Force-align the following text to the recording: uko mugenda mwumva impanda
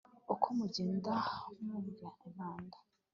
uko 0.33 0.47
mugenda 0.57 1.13
mwumva 1.59 2.07
impanda 2.27 2.77